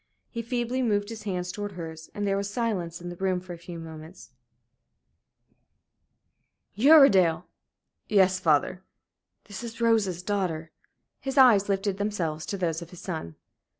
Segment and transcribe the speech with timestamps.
[0.31, 3.53] He feebly moved his hands towards hers, and there was silence in the room for
[3.53, 4.31] a few moments.
[6.75, 7.45] "Uredale!"
[8.09, 8.81] "Yes, father."
[9.43, 10.71] "This is Rose's daughter."
[11.19, 13.35] His eyes lifted themselves to those of his son.